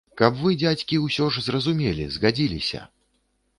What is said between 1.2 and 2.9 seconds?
ж зразумелі, згадзіліся.